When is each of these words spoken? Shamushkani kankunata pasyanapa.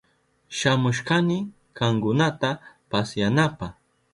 Shamushkani 0.57 1.37
kankunata 1.77 2.49
pasyanapa. 2.89 3.67